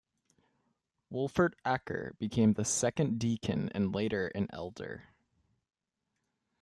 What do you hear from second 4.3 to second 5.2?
Elder.